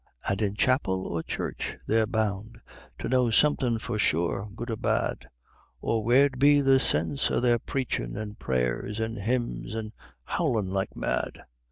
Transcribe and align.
And 0.27 0.41
in 0.41 0.55
chapel 0.55 1.05
or 1.05 1.21
church 1.21 1.77
they're 1.85 2.07
bound 2.07 2.59
to 2.97 3.07
know 3.07 3.29
somethin' 3.29 3.77
for 3.77 3.99
sure, 3.99 4.49
good 4.55 4.71
or 4.71 4.75
bad, 4.75 5.29
Or 5.79 6.03
where'd 6.03 6.39
be 6.39 6.59
the 6.59 6.79
sinse 6.79 7.29
o' 7.29 7.39
their 7.39 7.59
preachin' 7.59 8.17
an' 8.17 8.33
prayers 8.33 8.99
an' 8.99 9.17
hymns 9.17 9.75
an' 9.75 9.91
howlin' 10.23 10.69
like 10.71 10.95
mad? 10.95 11.43